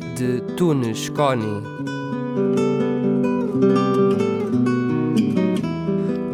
[0.00, 1.62] Antunes Coni.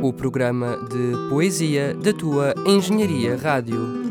[0.03, 4.04] O programa de poesia da tua Engenharia Rádio.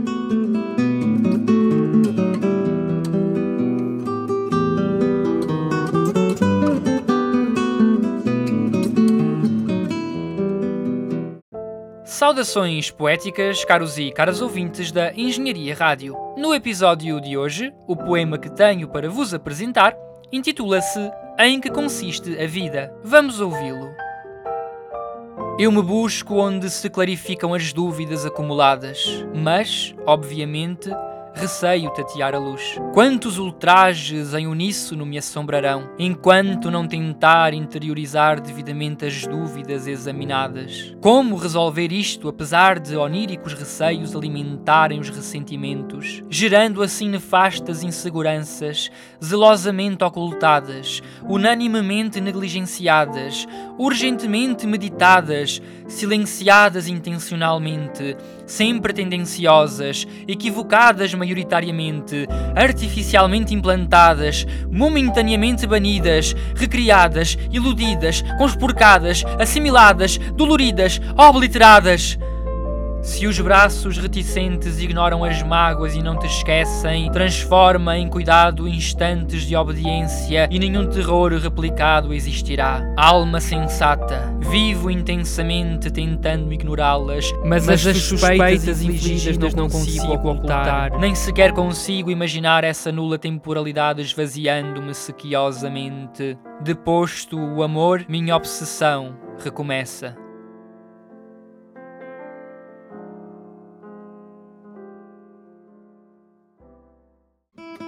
[12.13, 16.15] Saudações poéticas, caros e caras ouvintes da Engenharia Rádio.
[16.37, 19.97] No episódio de hoje, o poema que tenho para vos apresentar
[20.31, 22.93] intitula-se Em que consiste a vida.
[23.03, 23.89] Vamos ouvi-lo.
[25.57, 30.91] Eu me busco onde se clarificam as dúvidas acumuladas, mas, obviamente,
[31.33, 32.79] receio tatear a luz.
[32.93, 40.95] Quantos ultrajes em uníssono me assombrarão, enquanto não tentar interiorizar devidamente as dúvidas examinadas?
[41.01, 48.89] Como resolver isto apesar de oníricos receios alimentarem os ressentimentos, gerando assim nefastas inseguranças,
[49.23, 53.47] zelosamente ocultadas, unanimemente negligenciadas,
[53.77, 55.61] urgentemente meditadas,
[55.93, 70.99] silenciadas intencionalmente, sempre tendenciosas, equivocadas maioritariamente, artificialmente implantadas, momentaneamente banidas, recriadas, iludidas, conspurcadas, assimiladas, doloridas,
[71.17, 72.17] obliteradas.
[73.03, 79.41] Se os braços reticentes ignoram as mágoas e não te esquecem, transforma em cuidado instantes
[79.41, 82.81] de obediência e nenhum terror replicado existirá.
[82.95, 91.13] Alma sensata, vivo intensamente tentando ignorá-las, mas, mas, as suspeitas infligidas não consigo ocultar, nem
[91.13, 96.37] sequer consigo imaginar essa nula temporalidade esvaziando-me sequiosamente.
[96.61, 100.22] Deposto o amor, minha obsessão recomeça.